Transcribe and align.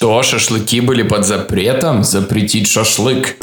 Что, 0.00 0.22
шашлыки 0.22 0.80
были 0.80 1.02
под 1.02 1.26
запретом? 1.26 2.04
Запретить 2.04 2.66
шашлык. 2.66 3.36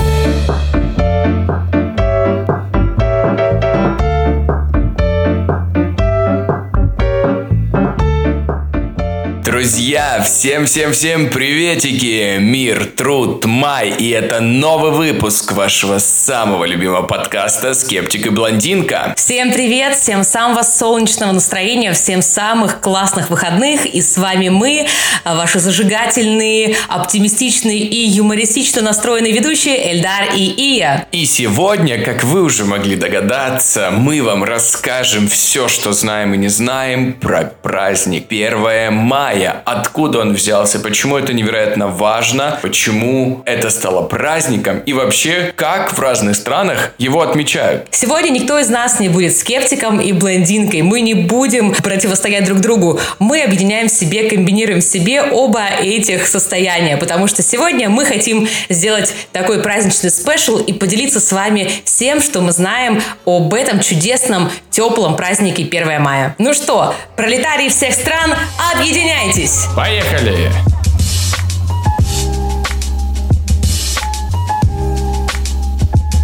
Друзья, 9.57 10.21
всем-всем-всем 10.21 11.31
приветики! 11.31 12.37
Мир, 12.37 12.85
труд, 12.85 13.43
май, 13.45 13.89
и 13.89 14.11
это 14.11 14.39
новый 14.39 14.91
выпуск 14.91 15.53
вашего 15.53 15.97
самого 15.97 16.63
любимого 16.63 17.01
подкаста 17.01 17.73
«Скептик 17.73 18.27
и 18.27 18.29
блондинка». 18.29 19.15
Всем 19.17 19.51
привет, 19.51 19.95
всем 19.95 20.23
самого 20.23 20.61
солнечного 20.61 21.31
настроения, 21.31 21.91
всем 21.93 22.21
самых 22.21 22.81
классных 22.81 23.31
выходных, 23.31 23.87
и 23.87 23.99
с 23.99 24.19
вами 24.19 24.49
мы, 24.49 24.85
ваши 25.25 25.57
зажигательные, 25.57 26.75
оптимистичные 26.87 27.79
и 27.79 28.07
юмористично 28.09 28.83
настроенные 28.83 29.33
ведущие 29.33 29.91
Эльдар 29.91 30.35
и 30.35 30.43
Ия. 30.43 31.07
И 31.11 31.25
сегодня, 31.25 31.99
как 32.03 32.23
вы 32.23 32.43
уже 32.43 32.63
могли 32.63 32.95
догадаться, 32.95 33.89
мы 33.89 34.21
вам 34.21 34.43
расскажем 34.43 35.27
все, 35.27 35.67
что 35.67 35.93
знаем 35.93 36.35
и 36.35 36.37
не 36.37 36.47
знаем 36.47 37.13
про 37.13 37.45
праздник 37.63 38.27
1 38.29 38.93
мая, 38.93 39.46
откуда 39.65 40.19
он 40.19 40.33
взялся, 40.33 40.79
почему 40.79 41.17
это 41.17 41.33
невероятно 41.33 41.87
важно, 41.87 42.59
почему 42.61 43.41
это 43.45 43.69
стало 43.69 44.03
праздником 44.03 44.79
и 44.79 44.93
вообще, 44.93 45.53
как 45.55 45.93
в 45.93 45.99
разных 45.99 46.35
странах 46.35 46.93
его 46.97 47.21
отмечают. 47.21 47.87
Сегодня 47.91 48.29
никто 48.29 48.59
из 48.59 48.69
нас 48.69 48.99
не 48.99 49.09
будет 49.09 49.37
скептиком 49.37 49.99
и 49.99 50.11
блондинкой. 50.11 50.81
Мы 50.81 51.01
не 51.01 51.13
будем 51.13 51.73
противостоять 51.73 52.45
друг 52.45 52.59
другу. 52.59 52.99
Мы 53.19 53.41
объединяем 53.43 53.87
в 53.87 53.91
себе, 53.91 54.29
комбинируем 54.29 54.79
в 54.79 54.83
себе 54.83 55.23
оба 55.23 55.63
этих 55.81 56.27
состояния, 56.27 56.97
потому 56.97 57.27
что 57.27 57.43
сегодня 57.43 57.89
мы 57.89 58.05
хотим 58.05 58.47
сделать 58.69 59.13
такой 59.31 59.61
праздничный 59.61 60.11
спешл 60.11 60.57
и 60.57 60.73
поделиться 60.73 61.19
с 61.19 61.31
вами 61.31 61.69
всем, 61.83 62.21
что 62.21 62.41
мы 62.41 62.51
знаем 62.51 63.01
об 63.25 63.53
этом 63.53 63.79
чудесном, 63.79 64.51
теплом 64.69 65.15
празднике 65.15 65.63
1 65.63 66.01
мая. 66.01 66.35
Ну 66.37 66.53
что, 66.53 66.93
пролетарии 67.15 67.69
всех 67.69 67.93
стран, 67.93 68.33
объединяйтесь! 68.73 69.36
Договорились. 69.37 69.67
Поехали! 69.75 70.51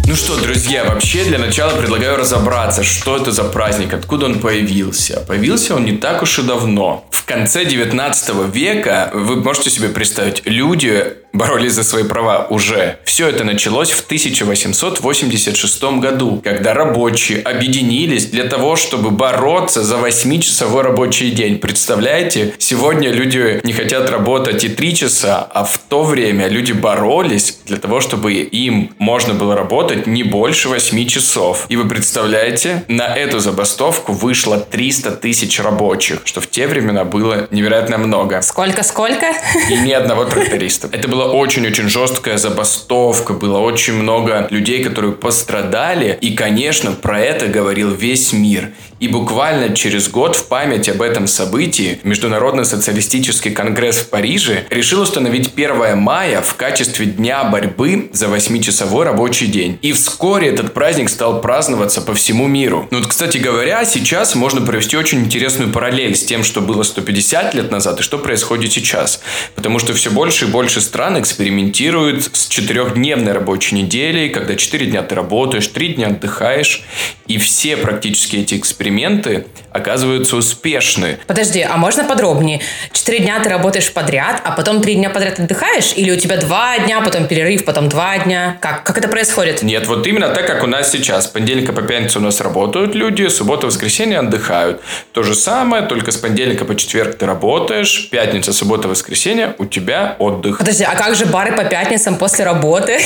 Ну 0.06 0.16
что, 0.16 0.36
друзья, 0.40 0.84
вообще 0.84 1.24
для 1.24 1.38
начала 1.38 1.70
предлагаю 1.76 2.16
разобраться, 2.16 2.82
что 2.82 3.16
это 3.16 3.30
за 3.30 3.44
праздник, 3.44 3.94
откуда 3.94 4.26
он 4.26 4.40
появился. 4.40 5.20
Появился 5.20 5.76
он 5.76 5.84
не 5.84 5.96
так 5.96 6.22
уж 6.22 6.38
и 6.40 6.42
давно. 6.42 7.06
В 7.10 7.24
конце 7.24 7.64
19 7.64 8.52
века, 8.52 9.10
вы 9.14 9.36
можете 9.36 9.70
себе 9.70 9.88
представить, 9.88 10.42
люди 10.44 11.16
боролись 11.34 11.72
за 11.72 11.84
свои 11.84 12.04
права 12.04 12.46
уже. 12.48 12.98
Все 13.04 13.28
это 13.28 13.44
началось 13.44 13.90
в 13.90 14.06
1886 14.06 15.82
году, 16.00 16.40
когда 16.42 16.72
рабочие 16.72 17.42
объединились 17.42 18.26
для 18.26 18.44
того, 18.44 18.76
чтобы 18.76 19.10
бороться 19.10 19.82
за 19.82 19.96
8-часовой 19.96 20.82
рабочий 20.82 21.30
день. 21.32 21.58
Представляете? 21.58 22.54
Сегодня 22.58 23.10
люди 23.10 23.60
не 23.64 23.72
хотят 23.72 24.08
работать 24.08 24.64
и 24.64 24.68
3 24.68 24.94
часа, 24.94 25.46
а 25.52 25.64
в 25.64 25.76
то 25.78 26.04
время 26.04 26.46
люди 26.46 26.72
боролись 26.72 27.58
для 27.66 27.76
того, 27.76 28.00
чтобы 28.00 28.34
им 28.34 28.94
можно 28.98 29.34
было 29.34 29.56
работать 29.56 30.06
не 30.06 30.22
больше 30.22 30.68
8 30.68 31.06
часов. 31.06 31.66
И 31.68 31.76
вы 31.76 31.88
представляете, 31.88 32.84
на 32.88 33.14
эту 33.14 33.40
забастовку 33.40 34.12
вышло 34.12 34.58
300 34.58 35.10
тысяч 35.12 35.58
рабочих, 35.58 36.20
что 36.24 36.40
в 36.40 36.46
те 36.46 36.68
времена 36.68 37.04
было 37.04 37.48
невероятно 37.50 37.98
много. 37.98 38.40
Сколько-сколько? 38.42 39.26
И 39.68 39.76
ни 39.78 39.90
одного 39.92 40.24
тракториста. 40.26 40.88
Это 40.92 41.08
было 41.08 41.23
была 41.24 41.32
очень-очень 41.32 41.88
жесткая 41.88 42.36
забастовка, 42.36 43.32
было 43.32 43.58
очень 43.58 43.94
много 43.94 44.46
людей, 44.50 44.84
которые 44.84 45.12
пострадали, 45.12 46.16
и, 46.20 46.34
конечно, 46.34 46.92
про 46.92 47.20
это 47.20 47.46
говорил 47.46 47.90
весь 47.90 48.32
мир. 48.32 48.72
И 49.04 49.08
буквально 49.08 49.76
через 49.76 50.08
год 50.08 50.34
в 50.34 50.46
память 50.46 50.88
об 50.88 51.02
этом 51.02 51.26
событии 51.26 52.00
Международный 52.04 52.64
социалистический 52.64 53.50
конгресс 53.50 53.98
в 53.98 54.08
Париже 54.08 54.64
решил 54.70 55.02
установить 55.02 55.52
1 55.54 55.98
мая 55.98 56.40
в 56.40 56.54
качестве 56.54 57.04
дня 57.04 57.44
борьбы 57.44 58.08
за 58.14 58.28
8-часовой 58.28 59.04
рабочий 59.04 59.46
день. 59.46 59.78
И 59.82 59.92
вскоре 59.92 60.48
этот 60.48 60.72
праздник 60.72 61.10
стал 61.10 61.42
праздноваться 61.42 62.00
по 62.00 62.14
всему 62.14 62.46
миру. 62.46 62.88
Ну 62.90 62.96
вот, 62.96 63.06
кстати 63.08 63.36
говоря, 63.36 63.84
сейчас 63.84 64.34
можно 64.34 64.62
провести 64.62 64.96
очень 64.96 65.20
интересную 65.20 65.70
параллель 65.70 66.16
с 66.16 66.24
тем, 66.24 66.42
что 66.42 66.62
было 66.62 66.82
150 66.82 67.52
лет 67.52 67.70
назад 67.70 68.00
и 68.00 68.02
что 68.02 68.16
происходит 68.16 68.72
сейчас. 68.72 69.20
Потому 69.54 69.80
что 69.80 69.92
все 69.92 70.10
больше 70.10 70.46
и 70.46 70.48
больше 70.48 70.80
стран 70.80 71.20
экспериментируют 71.20 72.30
с 72.32 72.46
четырехдневной 72.46 73.32
рабочей 73.32 73.74
неделей, 73.74 74.30
когда 74.30 74.56
4 74.56 74.86
дня 74.86 75.02
ты 75.02 75.14
работаешь, 75.14 75.66
3 75.66 75.88
дня 75.92 76.06
отдыхаешь. 76.06 76.84
И 77.26 77.36
все 77.36 77.76
практически 77.76 78.36
эти 78.36 78.54
эксперименты 78.54 78.93
эксперименты 78.94 79.46
оказываются 79.72 80.36
успешны. 80.36 81.18
Подожди, 81.26 81.60
а 81.60 81.76
можно 81.76 82.04
подробнее? 82.04 82.60
Четыре 82.92 83.20
дня 83.20 83.40
ты 83.40 83.48
работаешь 83.48 83.92
подряд, 83.92 84.40
а 84.44 84.52
потом 84.52 84.80
три 84.80 84.94
дня 84.94 85.10
подряд 85.10 85.40
отдыхаешь? 85.40 85.92
Или 85.96 86.12
у 86.12 86.16
тебя 86.16 86.36
два 86.36 86.78
дня, 86.78 87.00
потом 87.00 87.26
перерыв, 87.26 87.64
потом 87.64 87.88
два 87.88 88.18
дня? 88.18 88.56
Как? 88.60 88.84
Как 88.84 88.98
это 88.98 89.08
происходит? 89.08 89.62
Нет, 89.62 89.88
вот 89.88 90.06
именно 90.06 90.28
так, 90.28 90.46
как 90.46 90.62
у 90.62 90.66
нас 90.66 90.92
сейчас. 90.92 91.24
С 91.24 91.26
понедельника 91.26 91.72
по 91.72 91.82
пятницу 91.82 92.20
у 92.20 92.22
нас 92.22 92.40
работают 92.40 92.94
люди, 92.94 93.26
суббота, 93.28 93.66
воскресенье 93.66 94.20
отдыхают. 94.20 94.80
То 95.12 95.24
же 95.24 95.34
самое, 95.34 95.82
только 95.82 96.12
с 96.12 96.16
понедельника 96.16 96.64
по 96.64 96.76
четверг 96.76 97.18
ты 97.18 97.26
работаешь, 97.26 98.08
пятница, 98.10 98.52
суббота, 98.52 98.86
воскресенье 98.86 99.54
у 99.58 99.64
тебя 99.64 100.14
отдых. 100.20 100.58
Подожди, 100.58 100.84
а 100.84 100.94
как 100.94 101.16
же 101.16 101.26
бары 101.26 101.52
по 101.56 101.64
пятницам 101.64 102.16
после 102.16 102.44
работы? 102.44 103.00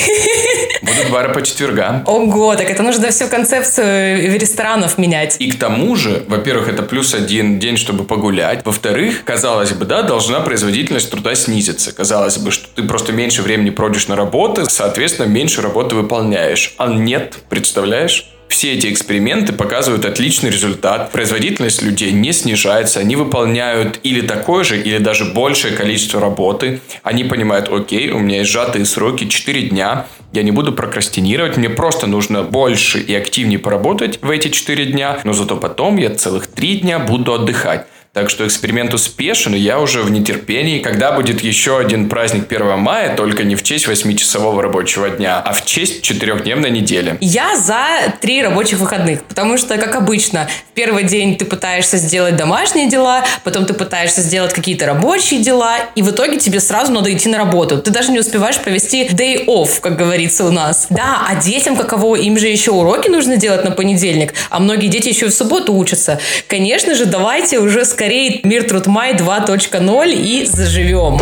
Будут 0.83 1.11
бары 1.11 1.33
по 1.33 1.41
четвергам. 1.43 2.03
Ого, 2.07 2.57
так 2.57 2.69
это 2.69 2.83
нужно 2.83 3.11
всю 3.11 3.29
концепцию 3.29 4.39
ресторанов 4.39 4.99
менять. 4.99 5.37
И 5.39 5.51
к 5.51 5.59
тому 5.59 5.68
же, 5.97 6.25
во-первых, 6.29 6.69
это 6.69 6.83
плюс 6.83 7.15
один 7.15 7.59
день, 7.59 7.77
чтобы 7.77 8.05
погулять. 8.05 8.65
Во-вторых, 8.65 9.25
казалось 9.25 9.73
бы, 9.73 9.85
да, 9.85 10.03
должна 10.03 10.41
производительность 10.41 11.11
труда 11.11 11.35
снизиться. 11.35 11.95
Казалось 11.95 12.39
бы, 12.39 12.51
что 12.51 12.69
ты 12.75 12.83
просто 12.83 13.13
меньше 13.13 13.43
времени 13.43 13.71
проводишь 13.71 14.09
на 14.09 14.17
работу, 14.17 14.67
соответственно, 14.69 15.27
меньше 15.27 15.63
работы 15.63 15.95
выполняешь. 15.95 16.75
А 16.79 16.87
нет, 16.87 17.39
представляешь? 17.49 18.27
Все 18.49 18.73
эти 18.73 18.91
эксперименты 18.91 19.53
показывают 19.53 20.05
отличный 20.05 20.51
результат. 20.51 21.13
Производительность 21.13 21.83
людей 21.83 22.13
не 22.13 22.33
снижается. 22.33 23.01
Они 23.01 23.15
выполняют 23.15 24.01
или 24.03 24.21
такое 24.21 24.65
же, 24.65 24.81
или 24.81 24.99
даже 24.99 25.27
большее 25.27 25.77
количество 25.77 26.21
работы. 26.21 26.81
Они 27.03 27.25
понимают, 27.25 27.69
окей, 27.71 28.11
у 28.11 28.19
меня 28.19 28.39
есть 28.39 28.51
сжатые 28.51 28.85
сроки 28.85 29.29
4 29.29 29.69
дня. 29.69 30.07
Я 30.33 30.43
не 30.43 30.51
буду 30.51 30.73
прокрастинировать, 30.73 31.57
мне 31.57 31.71
просто 31.71 32.07
нужно 32.07 32.43
больше 32.43 33.01
и 33.01 33.15
активнее 33.15 33.59
поработать 33.59 34.19
в 34.23 34.31
эти 34.31 34.49
4 34.49 34.87
дня, 34.87 35.21
но 35.25 35.33
зато 35.33 35.57
потом 35.57 35.97
я 35.97 36.15
целых 36.15 36.47
3 36.49 36.81
дня 36.81 36.99
буду 36.99 37.33
отдыхать. 37.33 37.87
Так 38.15 38.31
что 38.31 38.47
эксперимент 38.47 38.95
успешен, 38.95 39.55
и 39.55 39.59
я 39.59 39.79
уже 39.79 40.03
в 40.03 40.11
нетерпении, 40.11 40.81
когда 40.81 41.13
будет 41.13 41.41
еще 41.43 41.79
один 41.79 42.09
праздник 42.09 42.51
1 42.51 42.79
мая, 42.79 43.15
только 43.15 43.45
не 43.45 43.55
в 43.55 43.63
честь 43.63 43.87
8-часового 43.87 44.63
рабочего 44.63 45.09
дня, 45.09 45.41
а 45.41 45.53
в 45.53 45.65
честь 45.65 46.03
четырехдневной 46.03 46.71
недели. 46.71 47.17
Я 47.21 47.57
за 47.57 48.13
три 48.21 48.43
рабочих 48.43 48.79
выходных, 48.79 49.23
потому 49.25 49.57
что, 49.57 49.77
как 49.77 49.95
обычно, 49.95 50.49
в 50.71 50.75
первый 50.75 51.05
день 51.05 51.37
ты 51.37 51.45
пытаешься 51.45 51.97
сделать 51.99 52.35
домашние 52.35 52.89
дела, 52.89 53.25
потом 53.45 53.67
ты 53.67 53.75
пытаешься 53.75 54.23
сделать 54.23 54.53
какие-то 54.53 54.87
рабочие 54.87 55.41
дела, 55.41 55.77
и 55.95 56.03
в 56.03 56.11
итоге 56.11 56.39
тебе 56.39 56.61
сразу 56.61 56.91
надо 56.91 57.13
идти 57.13 57.29
на 57.29 57.39
работу. 57.39 57.79
Ты 57.79 57.91
даже 57.91 58.11
не 58.11 58.19
успеваешь 58.19 58.59
провести 58.59 59.07
day 59.07 59.47
off, 59.47 59.81
как 59.81 59.97
говорится 59.97 60.45
у 60.45 60.51
нас. 60.51 60.87
Да, 60.91 61.27
а 61.29 61.37
детям 61.37 61.77
каково? 61.77 62.17
Им 62.17 62.39
же 62.39 62.49
еще 62.49 62.73
уроки 62.73 63.09
нужно 63.09 63.37
делать 63.37 63.65
на 63.65 63.71
понедельник, 63.71 64.35
а 64.51 64.59
многие 64.59 64.89
дети 64.89 65.09
еще 65.09 65.27
и 65.27 65.29
в 65.29 65.35
субботу 65.35 65.73
учатся. 65.75 66.19
Конечно 66.49 66.95
же, 66.95 67.05
давайте 67.05 67.61
уже 67.61 67.85
скорее 67.85 68.08
скорее 68.09 68.41
Мир 68.43 68.67
Трудмай 68.67 69.13
2.0 69.13 70.13
и 70.13 70.47
заживем. 70.47 71.19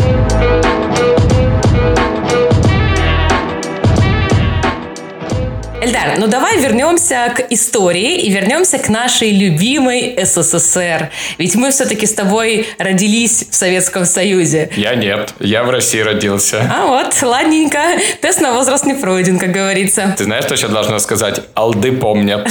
Эльдар, 5.86 6.18
ну 6.18 6.26
давай 6.26 6.58
вернемся 6.58 7.32
к 7.32 7.46
истории 7.52 8.16
и 8.16 8.28
вернемся 8.28 8.76
к 8.78 8.88
нашей 8.88 9.30
любимой 9.30 10.18
СССР. 10.20 11.10
Ведь 11.38 11.54
мы 11.54 11.70
все-таки 11.70 12.06
с 12.06 12.12
тобой 12.12 12.66
родились 12.78 13.46
в 13.48 13.54
Советском 13.54 14.04
Союзе. 14.04 14.68
Я 14.74 14.96
нет, 14.96 15.32
я 15.38 15.62
в 15.62 15.70
России 15.70 16.00
родился. 16.00 16.68
А 16.74 16.86
вот, 16.86 17.22
ладненько. 17.22 17.78
Тест 18.20 18.40
на 18.40 18.52
возраст 18.52 18.84
не 18.84 18.94
пройден, 18.94 19.38
как 19.38 19.52
говорится. 19.52 20.12
Ты 20.18 20.24
знаешь, 20.24 20.42
что 20.46 20.56
сейчас 20.56 20.72
должна 20.72 20.98
сказать? 20.98 21.42
Алды 21.54 21.92
помнят. 21.92 22.50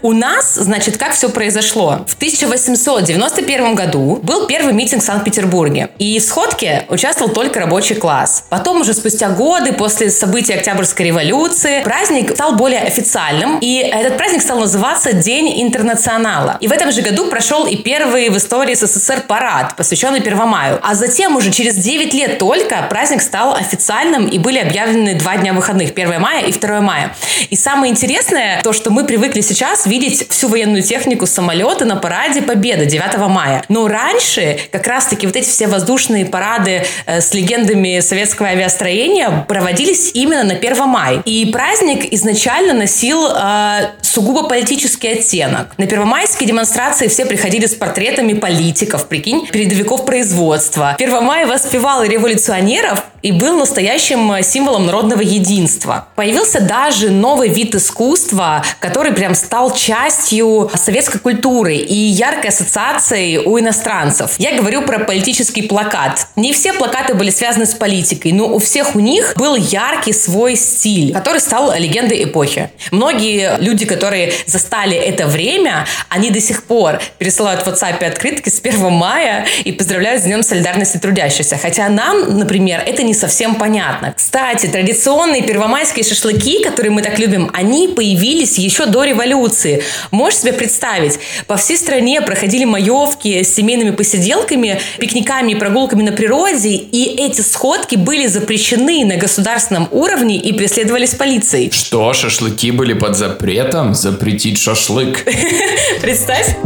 У 0.00 0.14
нас, 0.14 0.54
значит, 0.54 0.96
как 0.96 1.12
все 1.12 1.28
произошло? 1.28 2.06
В 2.08 2.14
1891 2.14 3.74
году 3.74 4.20
был 4.22 4.46
первый 4.46 4.72
митинг 4.72 5.02
в 5.02 5.04
Санкт-Петербурге. 5.04 5.90
И 5.98 6.18
в 6.18 6.22
сходке 6.22 6.86
участвовал 6.88 7.30
только 7.30 7.60
рабочий 7.60 7.94
класс. 7.94 8.46
Потом 8.48 8.80
уже 8.80 8.94
спустя 8.94 9.28
годы, 9.28 9.74
после 9.74 10.08
событий 10.08 10.54
Октябрьской 10.54 11.08
революции, 11.08 11.82
праздник 11.82 12.30
стал 12.30 12.53
более 12.54 12.80
официальным, 12.80 13.58
и 13.60 13.78
этот 13.78 14.16
праздник 14.16 14.42
стал 14.42 14.60
называться 14.60 15.12
День 15.12 15.62
интернационала. 15.62 16.56
И 16.60 16.68
в 16.68 16.72
этом 16.72 16.92
же 16.92 17.02
году 17.02 17.26
прошел 17.26 17.66
и 17.66 17.76
первый 17.76 18.30
в 18.30 18.36
истории 18.36 18.74
СССР 18.74 19.24
парад, 19.26 19.76
посвященный 19.76 20.20
Первомаю. 20.20 20.78
А 20.82 20.94
затем 20.94 21.36
уже 21.36 21.50
через 21.50 21.74
9 21.74 22.14
лет 22.14 22.38
только 22.38 22.86
праздник 22.88 23.22
стал 23.22 23.54
официальным 23.54 24.26
и 24.26 24.38
были 24.38 24.58
объявлены 24.58 25.14
два 25.14 25.36
дня 25.36 25.52
выходных, 25.52 25.90
1 25.90 26.20
мая 26.20 26.44
и 26.44 26.52
2 26.52 26.80
мая. 26.80 27.14
И 27.50 27.56
самое 27.56 27.92
интересное, 27.92 28.62
то, 28.62 28.72
что 28.72 28.90
мы 28.90 29.04
привыкли 29.04 29.40
сейчас 29.40 29.86
видеть 29.86 30.28
всю 30.30 30.48
военную 30.48 30.82
технику 30.82 31.26
самолета 31.26 31.84
на 31.84 31.96
параде 31.96 32.42
Победы 32.42 32.86
9 32.86 33.16
мая. 33.28 33.64
Но 33.68 33.88
раньше 33.88 34.58
как 34.70 34.86
раз-таки 34.86 35.26
вот 35.26 35.36
эти 35.36 35.48
все 35.48 35.66
воздушные 35.66 36.26
парады 36.26 36.84
э, 37.06 37.20
с 37.20 37.34
легендами 37.34 38.00
советского 38.00 38.48
авиастроения 38.48 39.44
проводились 39.48 40.12
именно 40.14 40.44
на 40.44 40.54
1 40.54 40.88
мая. 40.88 41.22
И 41.24 41.46
праздник 41.46 42.12
изначально 42.12 42.43
носил 42.72 43.26
э, 43.26 43.90
сугубо 44.02 44.48
политический 44.48 45.08
оттенок. 45.08 45.68
На 45.78 45.86
первомайские 45.86 46.46
демонстрации 46.46 47.08
все 47.08 47.26
приходили 47.26 47.66
с 47.66 47.74
портретами 47.74 48.34
политиков, 48.34 49.08
прикинь, 49.08 49.46
передовиков 49.46 50.04
производства. 50.04 50.94
1 50.98 51.24
мая 51.24 51.46
воспевал 51.46 52.04
революционеров 52.04 53.04
и 53.24 53.32
был 53.32 53.56
настоящим 53.56 54.30
э, 54.32 54.42
символом 54.42 54.84
народного 54.84 55.22
единства. 55.22 56.08
Появился 56.14 56.60
даже 56.60 57.10
новый 57.10 57.48
вид 57.48 57.74
искусства, 57.74 58.62
который 58.80 59.12
прям 59.12 59.34
стал 59.34 59.74
частью 59.74 60.70
советской 60.74 61.18
культуры 61.18 61.74
и 61.74 61.94
яркой 61.94 62.50
ассоциацией 62.50 63.38
у 63.38 63.58
иностранцев. 63.58 64.34
Я 64.36 64.54
говорю 64.54 64.82
про 64.82 64.98
политический 64.98 65.62
плакат. 65.62 66.26
Не 66.36 66.52
все 66.52 66.74
плакаты 66.74 67.14
были 67.14 67.30
связаны 67.30 67.64
с 67.64 67.72
политикой, 67.72 68.32
но 68.32 68.46
у 68.46 68.58
всех 68.58 68.94
у 68.94 69.00
них 69.00 69.32
был 69.36 69.56
яркий 69.56 70.12
свой 70.12 70.54
стиль, 70.54 71.14
который 71.14 71.40
стал 71.40 71.74
легендой 71.74 72.24
эпохи. 72.24 72.70
Многие 72.90 73.58
люди, 73.58 73.86
которые 73.86 74.34
застали 74.44 74.98
это 74.98 75.26
время, 75.26 75.86
они 76.10 76.28
до 76.28 76.42
сих 76.42 76.64
пор 76.64 77.00
пересылают 77.16 77.62
в 77.62 77.68
WhatsApp 77.68 78.04
открытки 78.04 78.50
с 78.50 78.60
1 78.60 78.92
мая 78.92 79.46
и 79.64 79.72
поздравляют 79.72 80.20
с 80.20 80.24
Днем 80.24 80.42
солидарности 80.42 80.98
трудящихся. 80.98 81.56
Хотя 81.56 81.88
нам, 81.88 82.38
например, 82.38 82.82
это 82.84 83.02
не 83.02 83.13
совсем 83.14 83.56
понятно. 83.56 84.12
Кстати, 84.16 84.66
традиционные 84.66 85.42
первомайские 85.42 86.04
шашлыки, 86.04 86.62
которые 86.62 86.90
мы 86.90 87.02
так 87.02 87.18
любим, 87.18 87.50
они 87.52 87.88
появились 87.88 88.58
еще 88.58 88.86
до 88.86 89.04
революции. 89.04 89.82
Можешь 90.10 90.40
себе 90.40 90.52
представить, 90.52 91.18
по 91.46 91.56
всей 91.56 91.76
стране 91.76 92.20
проходили 92.20 92.64
маевки 92.64 93.42
с 93.42 93.54
семейными 93.54 93.90
посиделками, 93.90 94.80
пикниками 94.98 95.52
и 95.52 95.54
прогулками 95.54 96.02
на 96.02 96.12
природе, 96.12 96.70
и 96.70 97.16
эти 97.18 97.40
сходки 97.40 97.96
были 97.96 98.26
запрещены 98.26 99.04
на 99.04 99.16
государственном 99.16 99.88
уровне 99.90 100.36
и 100.36 100.52
преследовались 100.52 101.14
полицией. 101.14 101.70
Что, 101.70 102.12
шашлыки 102.12 102.70
были 102.70 102.94
под 102.94 103.16
запретом? 103.16 103.94
Запретить 103.94 104.58
шашлык. 104.58 105.24
Представь. 106.00 106.56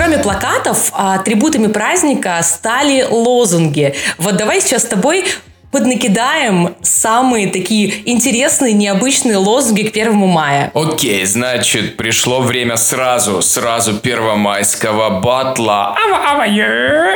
Кроме 0.00 0.16
плакатов, 0.16 0.92
атрибутами 0.94 1.66
праздника 1.66 2.40
стали 2.42 3.02
лозунги. 3.02 3.94
Вот 4.16 4.38
давай 4.38 4.62
сейчас 4.62 4.84
с 4.84 4.86
тобой 4.86 5.26
поднакидаем 5.70 6.74
самые 6.82 7.48
такие 7.48 8.08
интересные, 8.10 8.72
необычные 8.72 9.36
лозунги 9.36 9.82
к 9.82 9.92
первому 9.92 10.26
мая. 10.26 10.70
Окей, 10.74 11.24
значит, 11.24 11.96
пришло 11.96 12.40
время 12.40 12.76
сразу, 12.76 13.42
сразу 13.42 13.94
первомайского 13.98 15.20
батла. 15.20 15.96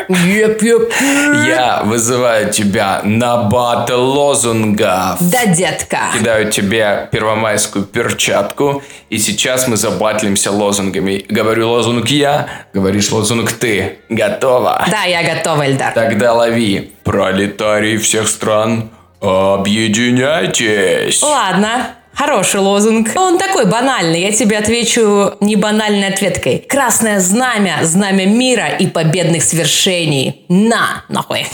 Еп, 0.08 0.62
еп. 0.62 0.92
Я 1.46 1.82
вызываю 1.84 2.52
тебя 2.52 3.00
на 3.04 3.36
батл 3.38 4.00
лозунгов. 4.00 5.16
Да, 5.20 5.46
детка. 5.46 6.10
Кидаю 6.16 6.50
тебе 6.50 7.08
первомайскую 7.10 7.84
перчатку, 7.84 8.82
и 9.10 9.18
сейчас 9.18 9.68
мы 9.68 9.76
забатлимся 9.76 10.50
лозунгами. 10.50 11.24
Говорю 11.28 11.68
лозунг 11.70 12.08
я, 12.08 12.48
говоришь 12.72 13.10
лозунг 13.10 13.52
ты. 13.52 13.98
Готова? 14.08 14.84
Да, 14.90 15.04
я 15.04 15.22
готова, 15.34 15.66
Эльдар. 15.66 15.92
Тогда 15.92 16.32
лови. 16.32 16.93
Пролетарии 17.04 17.98
всех 17.98 18.28
стран, 18.28 18.90
объединяйтесь. 19.20 21.22
Ладно, 21.22 21.94
Хороший 22.14 22.60
лозунг. 22.60 23.08
Он 23.16 23.38
такой 23.38 23.66
банальный. 23.66 24.20
Я 24.20 24.30
тебе 24.30 24.58
отвечу 24.58 25.32
не 25.40 25.56
банальной 25.56 26.08
ответкой. 26.08 26.60
Красное 26.60 27.18
знамя, 27.18 27.80
знамя 27.82 28.24
мира 28.24 28.68
и 28.68 28.86
победных 28.86 29.42
свершений. 29.42 30.44
На, 30.48 31.02
нахуй. 31.08 31.46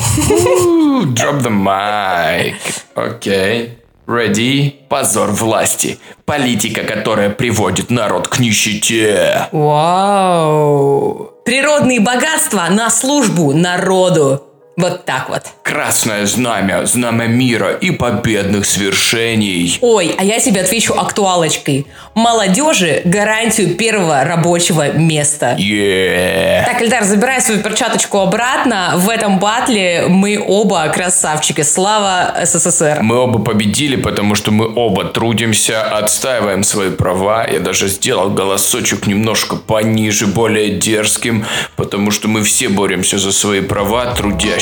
Drop 1.14 1.40
the 1.40 1.50
mic. 1.50 2.56
Окей. 2.94 3.78
Ready? 4.06 4.74
Позор 4.88 5.30
власти. 5.30 5.98
Политика, 6.26 6.82
которая 6.82 7.30
приводит 7.30 7.90
народ 7.90 8.28
к 8.28 8.38
нищете. 8.38 9.48
Вау. 9.52 11.30
Природные 11.44 12.00
богатства 12.00 12.66
на 12.68 12.90
службу 12.90 13.52
народу. 13.52 14.42
Вот 14.80 15.04
так 15.04 15.28
вот. 15.28 15.42
Красное 15.62 16.24
знамя, 16.24 16.86
знамя 16.86 17.26
мира 17.26 17.72
и 17.72 17.90
победных 17.90 18.64
свершений. 18.64 19.78
Ой, 19.82 20.14
а 20.16 20.24
я 20.24 20.40
тебе 20.40 20.62
отвечу 20.62 20.94
актуалочкой. 20.94 21.86
Молодежи 22.14 23.02
гарантию 23.04 23.74
первого 23.74 24.24
рабочего 24.24 24.90
места. 24.92 25.54
Yeah. 25.58 26.64
Так, 26.64 26.80
Эльдар, 26.80 27.04
забирай 27.04 27.42
свою 27.42 27.60
перчаточку 27.60 28.20
обратно. 28.20 28.94
В 28.96 29.10
этом 29.10 29.38
батле 29.38 30.06
мы 30.08 30.42
оба 30.42 30.88
красавчики. 30.88 31.60
Слава 31.60 32.34
СССР. 32.42 33.00
Мы 33.02 33.16
оба 33.16 33.38
победили, 33.40 33.96
потому 33.96 34.34
что 34.34 34.52
мы 34.52 34.66
оба 34.74 35.04
трудимся, 35.04 35.82
отстаиваем 35.82 36.62
свои 36.62 36.88
права. 36.88 37.46
Я 37.46 37.60
даже 37.60 37.88
сделал 37.88 38.30
голосочек 38.30 39.06
немножко 39.06 39.56
пониже, 39.56 40.26
более 40.26 40.70
дерзким, 40.70 41.44
потому 41.76 42.10
что 42.10 42.28
мы 42.28 42.42
все 42.42 42.70
боремся 42.70 43.18
за 43.18 43.30
свои 43.30 43.60
права 43.60 44.14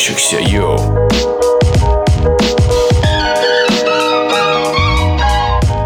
трудящихся. 0.09 0.39
Йоу. 0.41 1.09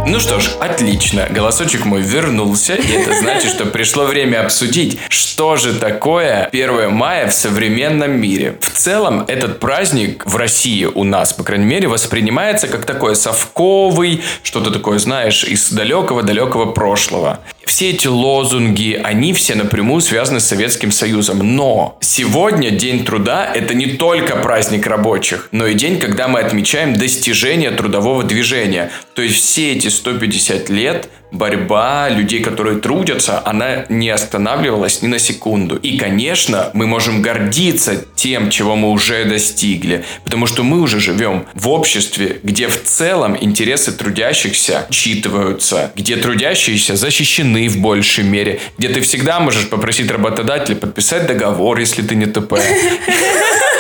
Ну 0.05 0.21
что 0.21 0.41
ж, 0.41 0.51
отлично. 0.61 1.27
Голосочек 1.31 1.85
мой 1.87 2.03
вернулся, 2.03 2.75
и 2.75 2.93
это 2.93 3.15
значит, 3.19 3.51
что 3.51 3.65
пришло 3.65 4.05
время 4.05 4.45
обсудить, 4.45 4.99
что 5.09 5.57
же 5.57 5.73
такое 5.73 6.51
1 6.53 6.93
мая 6.93 7.29
в 7.29 7.33
современном 7.33 8.21
мире. 8.21 8.59
В 8.61 8.71
целом, 8.71 9.25
этот 9.27 9.59
праздник 9.59 10.27
в 10.27 10.37
России 10.37 10.85
у 10.85 11.05
нас, 11.05 11.33
по 11.33 11.45
крайней 11.45 11.65
мере, 11.65 11.89
воспринимается 11.89 12.69
как 12.69 12.85
такой 12.85 13.17
совковый, 13.17 14.23
что-то 14.43 14.71
такое, 14.71 14.99
знаешь, 14.99 15.45
из 15.45 15.71
далекого-далекого 15.71 16.73
прошлого. 16.73 17.41
Все 17.64 17.91
эти 17.91 18.09
лозунги, 18.09 19.00
они 19.03 19.32
все 19.32 19.55
напрямую 19.55 20.00
связаны 20.00 20.41
с 20.41 20.47
Советским 20.47 20.91
Союзом. 20.91 21.56
Но 21.56 21.97
сегодня 22.00 22.70
День 22.70 23.05
труда– 23.05 23.50
это 23.55 23.75
не 23.75 23.87
только 23.87 24.37
праздник 24.37 24.87
рабочих, 24.87 25.48
но 25.53 25.67
и 25.67 25.75
день, 25.75 25.98
когда 25.98 26.29
мы 26.29 26.41
отмечаем 26.41 26.94
достижения 26.94 27.70
трудового 27.70 28.25
движения. 28.25 28.91
То 29.15 29.22
есть 29.22 29.37
все 29.37 29.72
эти 29.72 29.89
150 29.89 30.69
лет 30.70 31.08
борьба 31.32 32.08
людей, 32.10 32.41
которые 32.41 32.79
трудятся, 32.79 33.43
она 33.44 33.87
не 33.89 34.10
останавливалась 34.10 35.03
ни 35.03 35.06
на 35.06 35.19
секунду. 35.19 35.77
И, 35.77 35.96
конечно, 35.96 36.70
мы 36.75 36.87
можем 36.87 37.22
гордиться 37.22 38.05
тем, 38.15 38.51
чего 38.51 38.77
мы 38.77 38.91
уже 38.91 39.25
достигли, 39.25 40.05
потому 40.25 40.46
что 40.46 40.63
мы 40.63 40.81
уже 40.81 41.01
живем 41.01 41.46
в 41.55 41.70
обществе, 41.70 42.39
где 42.43 42.69
в 42.69 42.82
целом 42.82 43.37
интересы 43.41 43.93
трудящихся 43.93 44.87
читываются, 44.91 45.91
где 45.96 46.17
трудящиеся 46.17 46.96
защищены 46.96 47.52
в 47.69 47.79
большей 47.79 48.25
мере, 48.25 48.61
где 48.79 48.89
ты 48.89 49.01
всегда 49.01 49.41
можешь 49.41 49.69
попросить 49.69 50.11
работодателя 50.11 50.77
подписать 50.77 51.27
договор, 51.27 51.79
если 51.79 52.03
ты 52.03 52.15
не 52.15 52.27
ТП. 52.27 52.55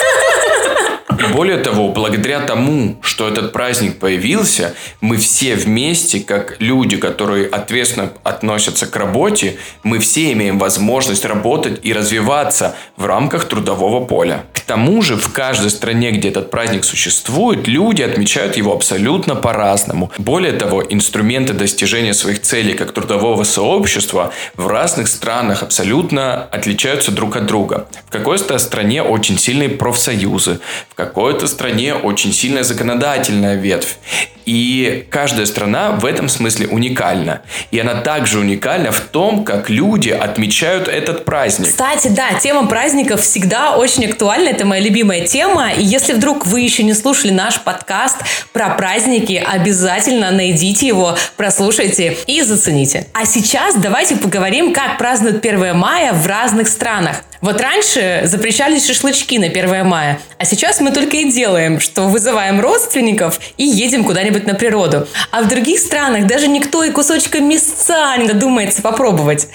Более 1.32 1.58
того, 1.58 1.88
благодаря 1.88 2.40
тому, 2.40 2.96
что 3.02 3.28
этот 3.28 3.52
праздник 3.52 3.98
появился, 3.98 4.74
мы 5.00 5.16
все 5.16 5.54
вместе, 5.56 6.20
как 6.20 6.56
люди, 6.58 6.96
которые 6.96 7.46
ответственно 7.46 8.12
относятся 8.22 8.86
к 8.86 8.96
работе, 8.96 9.56
мы 9.82 9.98
все 9.98 10.32
имеем 10.32 10.58
возможность 10.58 11.24
работать 11.24 11.80
и 11.82 11.92
развиваться 11.92 12.74
в 12.96 13.06
рамках 13.06 13.44
трудового 13.44 14.04
поля. 14.04 14.44
К 14.52 14.60
тому 14.60 15.02
же, 15.02 15.16
в 15.16 15.32
каждой 15.32 15.70
стране, 15.70 16.12
где 16.12 16.28
этот 16.28 16.50
праздник 16.50 16.84
существует, 16.84 17.66
люди 17.66 18.02
отмечают 18.02 18.56
его 18.56 18.72
абсолютно 18.72 19.34
по-разному. 19.34 20.10
Более 20.18 20.52
того, 20.52 20.82
инструменты 20.88 21.52
достижения 21.52 22.14
своих 22.14 22.40
целей 22.42 22.74
как 22.74 22.92
трудового 22.92 23.44
сообщества 23.44 24.32
в 24.56 24.66
разных 24.68 25.08
странах 25.08 25.62
абсолютно 25.62 26.44
отличаются 26.44 27.10
друг 27.10 27.36
от 27.36 27.46
друга. 27.46 27.86
В 28.06 28.12
какой-то 28.12 28.58
стране 28.58 29.02
очень 29.02 29.38
сильные 29.38 29.68
профсоюзы, 29.68 30.60
в 30.88 30.94
какой-то 31.12 31.46
стране 31.46 31.94
очень 31.94 32.32
сильная 32.32 32.62
законодательная 32.62 33.56
ветвь. 33.56 33.98
И 34.46 35.06
каждая 35.10 35.44
страна 35.44 35.92
в 35.92 36.06
этом 36.06 36.30
смысле 36.30 36.68
уникальна. 36.68 37.42
И 37.70 37.78
она 37.78 38.00
также 38.00 38.38
уникальна 38.38 38.90
в 38.90 39.00
том, 39.00 39.44
как 39.44 39.68
люди 39.68 40.08
отмечают 40.08 40.88
этот 40.88 41.26
праздник. 41.26 41.68
Кстати, 41.68 42.08
да, 42.08 42.32
тема 42.40 42.66
праздников 42.66 43.20
всегда 43.20 43.76
очень 43.76 44.06
актуальна. 44.06 44.48
Это 44.48 44.64
моя 44.64 44.82
любимая 44.82 45.26
тема. 45.26 45.72
И 45.72 45.84
если 45.84 46.14
вдруг 46.14 46.46
вы 46.46 46.62
еще 46.62 46.82
не 46.82 46.94
слушали 46.94 47.30
наш 47.30 47.60
подкаст 47.60 48.16
про 48.54 48.70
праздники, 48.70 49.34
обязательно 49.34 50.30
найдите 50.30 50.86
его, 50.86 51.16
прослушайте 51.36 52.16
и 52.26 52.40
зацените. 52.40 53.06
А 53.12 53.26
сейчас 53.26 53.76
давайте 53.76 54.16
поговорим, 54.16 54.72
как 54.72 54.96
празднуют 54.96 55.44
1 55.44 55.76
мая 55.76 56.14
в 56.14 56.26
разных 56.26 56.68
странах. 56.68 57.22
Вот 57.42 57.60
раньше 57.60 58.22
запрещались 58.24 58.86
шашлычки 58.86 59.36
на 59.36 59.46
1 59.46 59.84
мая, 59.84 60.20
а 60.38 60.44
сейчас 60.44 60.80
мы 60.80 60.92
только 60.92 61.16
и 61.16 61.32
делаем, 61.32 61.80
что 61.80 62.02
вызываем 62.02 62.60
родственников 62.60 63.40
и 63.56 63.64
едем 63.64 64.04
куда-нибудь 64.04 64.46
на 64.46 64.54
природу. 64.54 65.08
А 65.32 65.42
в 65.42 65.48
других 65.48 65.80
странах 65.80 66.28
даже 66.28 66.46
никто 66.46 66.84
и 66.84 66.90
кусочка 66.90 67.40
мясца 67.40 68.16
не 68.16 68.28
додумается 68.28 68.80
попробовать. 68.80 69.48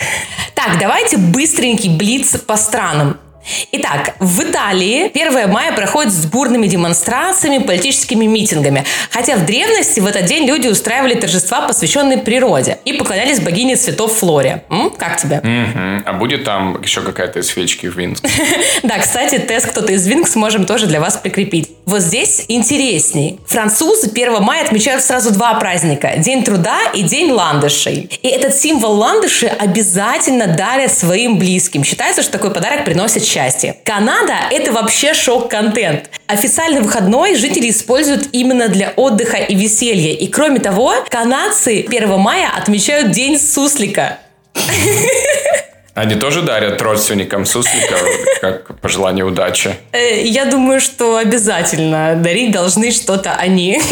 Так, 0.53 0.79
давайте 0.81 1.15
быстренький 1.15 1.89
блиц 1.89 2.35
по 2.45 2.57
странам. 2.57 3.17
Итак, 3.71 4.15
в 4.19 4.43
Италии 4.43 5.09
1 5.13 5.49
мая 5.49 5.73
проходит 5.73 6.13
с 6.13 6.25
бурными 6.25 6.67
демонстрациями, 6.67 7.59
политическими 7.59 8.25
митингами. 8.25 8.85
Хотя 9.11 9.35
в 9.35 9.45
древности 9.45 9.99
в 9.99 10.05
этот 10.05 10.25
день 10.25 10.47
люди 10.47 10.67
устраивали 10.67 11.15
торжества, 11.15 11.61
посвященные 11.61 12.17
природе, 12.17 12.79
и 12.85 12.93
поклонялись 12.93 13.39
богине 13.39 13.75
цветов 13.75 14.13
Флоре. 14.17 14.63
М? 14.69 14.89
Как 14.91 15.17
тебе? 15.17 15.41
Мгм. 15.43 16.03
А 16.05 16.13
будет 16.13 16.43
там 16.43 16.81
еще 16.81 17.01
какая-то 17.01 17.39
из 17.39 17.47
свечки 17.47 17.87
в 17.87 17.97
Винск? 17.97 18.25
Да, 18.83 18.99
кстати, 18.99 19.37
тест 19.39 19.67
кто-то 19.67 19.91
из 19.93 20.05
Винкс 20.07 20.35
можем 20.35 20.65
тоже 20.65 20.87
для 20.87 20.99
вас 20.99 21.17
прикрепить. 21.17 21.76
Вот 21.87 22.01
здесь 22.01 22.43
интересней. 22.49 23.39
Французы 23.45 24.09
1 24.11 24.43
мая 24.43 24.65
отмечают 24.65 25.01
сразу 25.01 25.31
два 25.31 25.53
праздника. 25.53 26.15
День 26.17 26.43
труда 26.43 26.77
и 26.93 27.01
День 27.01 27.31
ландышей. 27.31 28.09
И 28.21 28.27
этот 28.27 28.53
символ 28.53 28.91
ландыши 28.95 29.47
обязательно 29.47 30.47
дарят 30.47 30.91
своим 30.91 31.39
близким. 31.39 31.85
Считается, 31.85 32.23
что 32.23 32.33
такой 32.33 32.53
подарок 32.53 32.83
приносит 32.83 33.23
счастье. 33.23 33.77
Канада– 33.85 34.33
это 34.51 34.73
вообще 34.73 35.13
шок-контент. 35.13 36.09
Официальный 36.27 36.81
выходной 36.81 37.35
жители 37.35 37.69
используют 37.69 38.27
именно 38.33 38.67
для 38.67 38.89
отдыха 38.97 39.37
и 39.37 39.55
веселья. 39.55 40.11
И 40.11 40.27
кроме 40.27 40.59
того, 40.59 40.93
канадцы 41.09 41.85
1 41.87 42.19
мая 42.19 42.49
отмечают 42.53 43.11
День 43.11 43.39
суслика. 43.39 44.19
Они 45.97 46.13
тоже 46.13 46.43
дарят 46.43 46.79
родственникам 46.79 47.43
суслика, 47.43 47.95
как 48.39 48.79
пожелание 48.81 49.25
удачи. 49.25 49.75
Э, 49.93 50.21
Я 50.23 50.45
думаю, 50.45 50.79
что 50.79 51.17
обязательно 51.17 52.15
дарить 52.15 52.51
должны 52.51 52.91
что-то 52.91 53.33
они. 53.33 53.81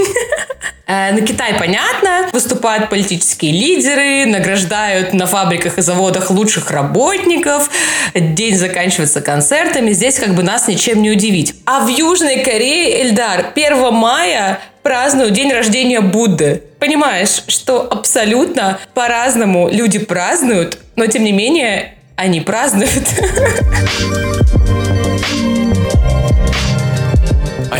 Э, 0.87 1.11
На 1.11 1.21
Китай 1.21 1.55
понятно. 1.57 2.29
Выступают 2.31 2.89
политические 2.89 3.51
лидеры, 3.51 4.25
награждают 4.25 5.13
на 5.13 5.25
фабриках 5.25 5.77
и 5.77 5.81
заводах 5.81 6.29
лучших 6.29 6.71
работников. 6.71 7.69
День 8.13 8.55
заканчивается 8.55 9.21
концертами. 9.21 9.91
Здесь 9.91 10.19
как 10.19 10.35
бы 10.35 10.43
нас 10.43 10.67
ничем 10.67 11.01
не 11.01 11.11
удивить. 11.11 11.55
А 11.65 11.85
в 11.85 11.87
Южной 11.87 12.43
Корее, 12.43 13.01
Эльдар, 13.03 13.51
1 13.55 13.93
мая 13.93 14.59
празднуют 14.83 15.33
день 15.33 15.51
рождения 15.51 16.01
Будды. 16.01 16.61
Понимаешь, 16.79 17.43
что 17.47 17.81
абсолютно 17.81 18.79
по-разному 18.93 19.69
люди 19.71 19.97
празднуют, 19.97 20.77
но 20.95 21.07
тем 21.07 21.23
не 21.23 21.31
менее 21.31 21.95
они 22.15 22.41
празднуют. 22.41 23.03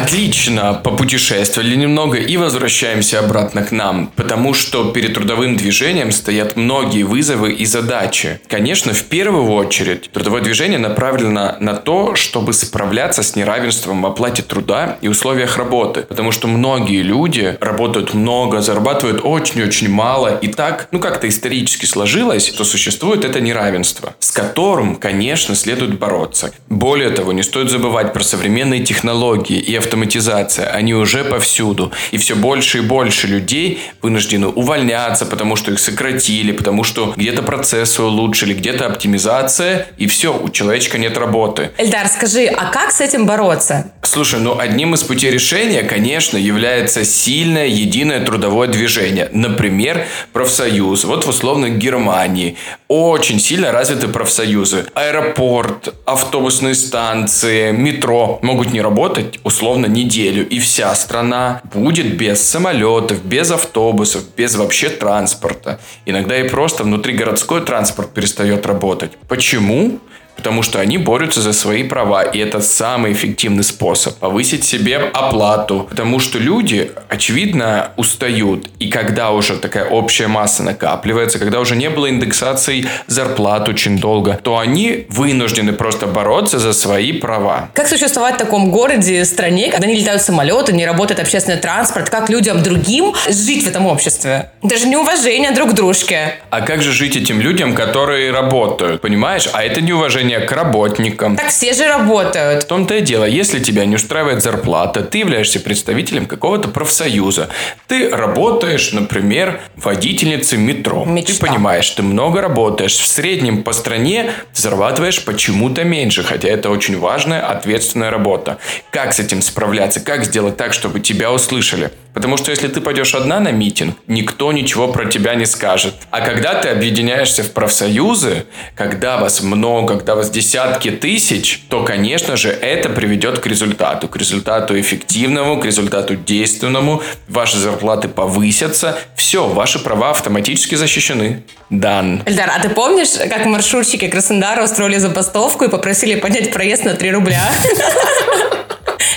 Отлично, 0.05 0.79
попутешествовали 0.83 1.75
немного 1.75 2.19
и 2.19 2.37
возвращаемся 2.37 3.17
обратно 3.17 3.63
к 3.63 3.71
нам, 3.71 4.11
потому 4.15 4.53
что 4.53 4.91
перед 4.91 5.15
трудовым 5.15 5.57
движением 5.57 6.11
стоят 6.11 6.55
многие 6.55 7.01
вызовы 7.01 7.53
и 7.53 7.65
задачи. 7.65 8.39
Конечно, 8.47 8.93
в 8.93 9.03
первую 9.05 9.51
очередь 9.51 10.11
трудовое 10.11 10.41
движение 10.41 10.77
направлено 10.77 11.55
на 11.59 11.73
то, 11.73 12.13
чтобы 12.13 12.53
справляться 12.53 13.23
с 13.23 13.35
неравенством 13.35 14.03
в 14.03 14.05
оплате 14.05 14.43
труда 14.43 14.99
и 15.01 15.07
условиях 15.07 15.57
работы, 15.57 16.01
потому 16.01 16.31
что 16.31 16.47
многие 16.47 17.01
люди 17.01 17.57
работают 17.59 18.13
много, 18.13 18.61
зарабатывают 18.61 19.21
очень-очень 19.23 19.89
мало, 19.89 20.37
и 20.37 20.49
так, 20.49 20.87
ну 20.91 20.99
как-то 20.99 21.27
исторически 21.27 21.87
сложилось, 21.87 22.49
что 22.49 22.63
существует 22.63 23.25
это 23.25 23.41
неравенство, 23.41 24.13
с 24.19 24.29
которым, 24.29 24.97
конечно, 24.97 25.55
следует 25.55 25.97
бороться. 25.97 26.53
Более 26.69 27.09
того, 27.09 27.31
не 27.31 27.41
стоит 27.41 27.71
забывать 27.71 28.13
про 28.13 28.21
современные 28.21 28.83
технологии 28.83 29.57
и 29.57 29.73
автоматизация. 29.95 30.67
Они 30.67 30.93
уже 30.93 31.23
повсюду. 31.23 31.91
И 32.11 32.17
все 32.17 32.35
больше 32.35 32.79
и 32.79 32.81
больше 32.81 33.27
людей 33.27 33.79
вынуждены 34.01 34.47
увольняться, 34.47 35.25
потому 35.25 35.55
что 35.55 35.71
их 35.71 35.79
сократили, 35.79 36.51
потому 36.51 36.83
что 36.83 37.13
где-то 37.15 37.41
процессы 37.43 38.01
улучшили, 38.03 38.53
где-то 38.53 38.87
оптимизация, 38.87 39.87
и 39.97 40.07
все, 40.07 40.37
у 40.37 40.49
человечка 40.49 40.97
нет 40.97 41.17
работы. 41.17 41.71
Эльдар, 41.77 42.07
скажи, 42.07 42.47
а 42.47 42.65
как 42.71 42.91
с 42.91 43.01
этим 43.01 43.25
бороться? 43.25 43.91
Слушай, 44.01 44.39
ну 44.39 44.59
одним 44.59 44.93
из 44.93 45.03
путей 45.03 45.31
решения, 45.31 45.83
конечно, 45.83 46.37
является 46.37 47.05
сильное 47.05 47.67
единое 47.67 48.19
трудовое 48.19 48.67
движение. 48.67 49.29
Например, 49.31 50.05
профсоюз. 50.33 51.05
Вот 51.05 51.25
в 51.25 51.29
условно 51.29 51.69
Германии 51.69 52.57
очень 52.87 53.39
сильно 53.39 53.71
развиты 53.71 54.07
профсоюзы. 54.07 54.85
Аэропорт, 54.93 55.93
автобусные 56.05 56.75
станции, 56.75 57.71
метро 57.71 58.39
могут 58.41 58.73
не 58.73 58.81
работать 58.81 59.39
условно 59.43 59.84
неделю. 59.87 60.47
И 60.47 60.59
вся 60.59 60.93
страна 60.95 61.61
будет 61.73 62.17
без 62.17 62.41
самолетов, 62.41 63.23
без 63.23 63.51
автобусов, 63.51 64.23
без 64.35 64.55
вообще 64.55 64.89
транспорта. 64.89 65.79
Иногда 66.05 66.37
и 66.37 66.47
просто 66.47 66.83
внутригородской 66.83 67.61
транспорт 67.61 68.13
перестает 68.13 68.65
работать. 68.65 69.11
Почему? 69.27 69.99
Потому 70.35 70.61
что 70.63 70.79
они 70.79 70.97
борются 70.97 71.41
за 71.41 71.53
свои 71.53 71.83
права, 71.83 72.23
и 72.23 72.39
это 72.39 72.61
самый 72.61 73.13
эффективный 73.13 73.63
способ 73.63 74.15
повысить 74.17 74.63
себе 74.63 74.97
оплату. 74.97 75.87
Потому 75.89 76.19
что 76.19 76.39
люди, 76.39 76.91
очевидно, 77.09 77.91
устают. 77.97 78.67
И 78.79 78.89
когда 78.89 79.31
уже 79.31 79.57
такая 79.57 79.85
общая 79.85 80.27
масса 80.27 80.63
накапливается, 80.63 81.39
когда 81.39 81.59
уже 81.59 81.75
не 81.75 81.89
было 81.89 82.09
индексации 82.09 82.87
зарплат 83.07 83.69
очень 83.69 83.97
долго, 83.97 84.39
то 84.41 84.57
они 84.57 85.05
вынуждены 85.09 85.73
просто 85.73 86.07
бороться 86.07 86.59
за 86.59 86.73
свои 86.73 87.11
права. 87.13 87.69
Как 87.73 87.87
существовать 87.87 88.35
в 88.35 88.37
таком 88.37 88.71
городе, 88.71 89.25
стране, 89.25 89.69
когда 89.71 89.87
не 89.87 89.95
летают 89.95 90.21
самолеты, 90.21 90.73
не 90.73 90.85
работает 90.85 91.19
общественный 91.19 91.57
транспорт? 91.57 92.09
Как 92.09 92.29
людям 92.29 92.61
другим 92.63 93.13
жить 93.27 93.63
в 93.63 93.67
этом 93.67 93.85
обществе? 93.85 94.51
Даже 94.61 94.87
неуважение 94.87 95.51
друг 95.51 95.71
к 95.71 95.73
дружке. 95.73 96.35
А 96.49 96.61
как 96.61 96.81
же 96.81 96.91
жить 96.91 97.15
этим 97.15 97.41
людям, 97.41 97.73
которые 97.73 98.31
работают? 98.31 99.01
Понимаешь? 99.01 99.49
А 99.53 99.63
это 99.63 99.81
неуважение 99.81 100.24
к 100.33 100.51
работникам. 100.51 101.35
Так 101.35 101.49
все 101.49 101.73
же 101.73 101.87
работают. 101.87 102.63
В 102.63 102.67
том-то 102.67 102.95
и 102.95 103.01
дело, 103.01 103.25
если 103.25 103.59
тебя 103.59 103.85
не 103.85 103.95
устраивает 103.95 104.41
зарплата, 104.41 105.01
ты 105.01 105.19
являешься 105.19 105.59
представителем 105.59 106.25
какого-то 106.25 106.67
профсоюза. 106.67 107.49
Ты 107.87 108.09
работаешь, 108.09 108.91
например, 108.91 109.61
водительницей 109.75 110.57
метро. 110.57 111.05
Мечта. 111.05 111.33
Ты 111.33 111.39
понимаешь, 111.39 111.89
ты 111.91 112.03
много 112.03 112.41
работаешь. 112.41 112.97
В 112.97 113.07
среднем 113.07 113.63
по 113.63 113.73
стране 113.73 114.31
зарабатываешь 114.53 115.23
почему-то 115.23 115.83
меньше, 115.83 116.23
хотя 116.23 116.49
это 116.49 116.69
очень 116.69 116.99
важная, 116.99 117.41
ответственная 117.45 118.09
работа. 118.09 118.57
Как 118.91 119.13
с 119.13 119.19
этим 119.19 119.41
справляться? 119.41 119.99
Как 119.99 120.25
сделать 120.25 120.57
так, 120.57 120.73
чтобы 120.73 120.99
тебя 120.99 121.31
услышали? 121.31 121.91
Потому 122.15 122.37
что 122.37 122.49
если 122.49 122.69
ты 122.69 122.79
пойдешь 122.79 123.13
одна 123.13 123.41
на 123.41 123.51
митинг, 123.51 123.97
никто 124.07 124.53
ничего 124.53 124.87
про 124.87 125.05
тебя 125.05 125.35
не 125.35 125.45
скажет. 125.45 125.95
А 126.11 126.21
когда 126.21 126.55
ты 126.55 126.69
объединяешься 126.69 127.43
в 127.43 127.51
профсоюзы, 127.51 128.45
когда 128.73 129.17
вас 129.17 129.41
много, 129.43 129.95
когда 129.95 130.14
вас 130.15 130.29
десятки 130.29 130.91
тысяч, 130.91 131.63
то, 131.69 131.83
конечно 131.83 132.35
же, 132.37 132.49
это 132.49 132.89
приведет 132.89 133.39
к 133.39 133.47
результату. 133.47 134.07
К 134.07 134.17
результату 134.17 134.79
эффективному, 134.79 135.59
к 135.59 135.65
результату 135.65 136.15
действенному. 136.15 137.03
Ваши 137.27 137.57
зарплаты 137.57 138.07
повысятся. 138.07 138.97
Все, 139.15 139.47
ваши 139.47 139.79
права 139.79 140.11
автоматически 140.11 140.75
защищены. 140.75 141.43
Дан. 141.69 142.23
Эльдар, 142.25 142.49
а 142.55 142.59
ты 142.59 142.69
помнишь, 142.69 143.09
как 143.29 143.45
маршрутчики 143.45 144.07
Краснодара 144.07 144.63
устроили 144.63 144.97
забастовку 144.97 145.65
и 145.65 145.69
попросили 145.69 146.19
поднять 146.19 146.51
проезд 146.51 146.85
на 146.85 146.93
3 146.93 147.11
рубля? 147.11 147.41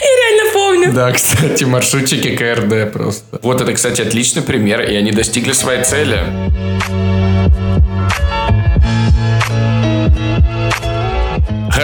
Я 0.01 0.31
реально 0.31 0.53
помню. 0.53 0.93
Да, 0.93 1.13
кстати, 1.13 1.65
маршрутчики 1.65 2.37
КРД 2.37 2.93
просто. 2.93 3.39
Вот 3.43 3.61
это, 3.61 3.73
кстати, 3.73 4.03
отличный 4.03 4.43
пример, 4.43 4.83
и 4.83 4.95
они 4.95 5.13
достигли 5.13 5.53
своей 5.53 5.85
цели. 5.85 6.19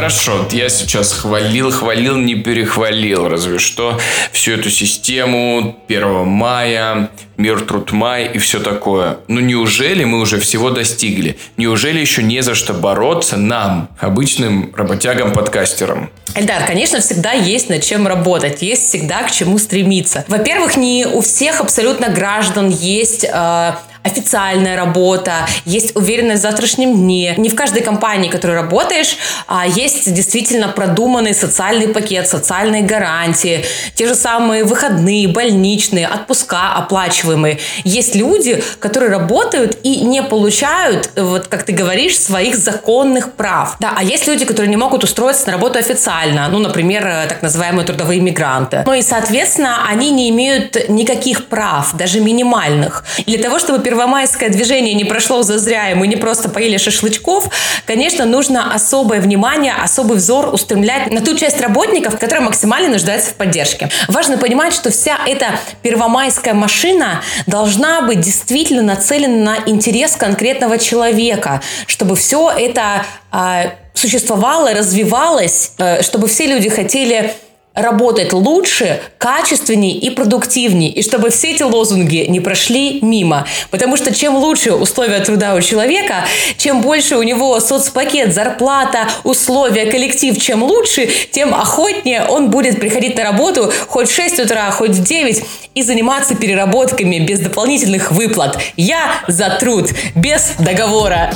Хорошо, 0.05 0.47
я 0.51 0.69
сейчас 0.69 1.15
хвалил, 1.15 1.71
хвалил, 1.71 2.17
не 2.17 2.35
перехвалил, 2.35 3.27
разве 3.27 3.59
что 3.59 3.99
всю 4.33 4.53
эту 4.53 4.69
систему 4.69 5.77
1 5.89 6.27
мая, 6.27 7.09
мир, 7.39 7.63
труд, 7.63 7.91
май 7.93 8.31
и 8.35 8.39
все 8.39 8.61
такое. 8.61 9.17
Но 9.29 9.41
неужели 9.41 10.05
мы 10.05 10.21
уже 10.21 10.39
всего 10.39 10.69
достигли? 10.69 11.39
Неужели 11.57 12.01
еще 12.01 12.23
не 12.23 12.43
за 12.43 12.55
что 12.55 12.75
бороться 12.75 13.39
нам, 13.39 13.89
обычным 13.99 14.75
работягам-подкастерам? 14.77 16.11
Эльдар, 16.35 16.67
конечно, 16.67 17.01
всегда 17.01 17.33
есть 17.33 17.71
над 17.71 17.83
чем 17.83 18.07
работать, 18.07 18.61
есть 18.61 18.87
всегда 18.87 19.23
к 19.23 19.31
чему 19.31 19.57
стремиться. 19.59 20.27
Во-первых, 20.29 20.77
не 20.77 21.07
у 21.07 21.23
всех 21.23 21.63
абсолютно 21.63 22.11
граждан 22.11 22.69
есть 22.69 23.25
э, 23.25 23.73
официальная 24.05 24.77
работа, 24.77 25.47
есть 25.65 25.97
уверенность 25.97 26.41
в 26.41 26.43
завтрашнем 26.43 26.95
дне. 26.95 27.35
Не 27.37 27.49
в 27.49 27.57
каждой 27.57 27.83
компании, 27.83 28.29
в 28.29 28.33
которой 28.33 28.55
работаешь, 28.55 29.17
а 29.49 29.67
есть 29.67 30.13
действительно 30.13 30.69
продуманный 30.69 31.35
социальный 31.35 31.89
пакет, 31.89 32.29
социальные 32.29 32.83
гарантии, 32.83 33.65
те 33.95 34.07
же 34.07 34.15
самые 34.15 34.65
выходные, 34.65 35.27
больничные, 35.29 36.07
отпуска 36.07 36.75
оплачиваемые. 36.75 37.59
Есть 37.85 38.15
люди, 38.15 38.63
которые 38.79 39.11
работают 39.11 39.79
и 39.83 40.01
не 40.01 40.23
получают, 40.23 41.11
вот 41.17 41.47
как 41.49 41.63
ты 41.63 41.73
говоришь, 41.73 42.19
своих 42.19 42.57
законных 42.57 43.33
прав. 43.33 43.77
Да, 43.81 43.95
а 43.97 44.03
есть 44.03 44.27
люди, 44.27 44.45
которые 44.45 44.69
не 44.69 44.77
могут 44.77 45.03
устроиться 45.05 45.47
на 45.47 45.53
работу 45.55 45.79
официально, 45.79 46.49
ну, 46.49 46.59
например, 46.59 47.07
э, 47.07 47.27
так 47.27 47.43
называемые 47.43 47.87
трудовые 47.87 48.21
мигранты. 48.21 48.83
Ну 48.87 48.93
и, 48.93 49.03
соответственно, 49.03 49.87
они 49.89 50.11
не 50.11 50.29
имеют 50.29 50.89
никаких 50.89 51.47
прав, 51.47 51.97
даже 51.97 52.21
минимальных. 52.21 53.05
Для 53.27 53.39
того, 53.39 53.59
чтобы 53.59 53.83
первомайское 53.95 54.49
движение 54.49 54.93
не 54.95 55.05
прошло 55.05 55.43
зазря, 55.43 55.93
и 55.93 55.95
мы 55.95 56.09
не 56.09 56.17
просто 56.17 56.49
поели 56.49 56.79
шашлычков, 56.79 57.49
конечно, 57.87 58.25
нужно 58.25 58.75
особое 58.75 59.21
внимание, 59.21 59.73
особый 59.73 60.17
взор 60.17 60.53
устремлять 60.53 61.13
на 61.13 61.21
ту 61.21 61.37
часть 61.37 61.61
работников, 61.61 62.19
которая 62.19 62.45
максимально 62.45 62.89
нуждается 62.89 63.31
в 63.31 63.35
поддержке. 63.35 63.89
Важно 64.09 64.37
понимать, 64.37 64.75
что 64.75 64.91
вся 64.91 65.17
эта 65.29 65.61
первомайская 65.83 66.55
машина 66.55 67.23
должна 67.47 68.01
быть 68.01 68.21
действительно 68.21 68.83
нацелена 68.83 69.45
на 69.45 69.71
интерес 69.71 70.17
конкретного 70.17 70.79
человека, 70.79 71.63
чтобы 71.87 72.17
все 72.17 72.51
это 72.51 73.07
э, 73.31 73.71
существовало, 73.95 74.75
развивалось, 74.75 75.71
э, 75.79 76.03
чтобы 76.03 76.27
все 76.27 76.47
люди 76.47 76.69
хотели 76.69 77.33
работать 77.75 78.33
лучше, 78.33 79.00
качественнее 79.19 79.97
и 79.97 80.11
продуктивнее, 80.11 80.90
и 80.90 81.02
чтобы 81.02 81.31
все 81.31 81.52
эти 81.52 81.62
лозунги 81.62 82.26
не 82.28 82.40
прошли 82.40 83.00
мимо. 83.02 83.47
Потому 83.71 83.97
что 83.97 84.14
чем 84.14 84.37
лучше 84.37 84.73
условия 84.73 85.21
труда 85.21 85.54
у 85.54 85.61
человека, 85.61 86.25
чем 86.57 86.81
больше 86.81 87.16
у 87.16 87.23
него 87.23 87.59
соцпакет, 87.61 88.33
зарплата, 88.33 89.09
условия, 89.25 89.87
коллектив, 89.87 90.38
чем 90.38 90.62
лучше, 90.62 91.09
тем 91.31 91.54
охотнее 91.54 92.25
он 92.28 92.50
будет 92.50 92.78
приходить 92.78 93.16
на 93.16 93.25
работу 93.25 93.73
хоть 93.88 94.09
в 94.09 94.14
6 94.14 94.40
утра, 94.40 94.71
хоть 94.71 94.90
в 94.90 95.02
9 95.02 95.43
и 95.75 95.83
заниматься 95.83 96.35
переработками 96.37 97.19
без 97.19 97.40
дополнительных 97.40 98.12
выплат. 98.12 98.59
Я 98.76 99.12
за 99.26 99.50
труд, 99.59 99.90
без 100.14 100.52
договора. 100.59 101.33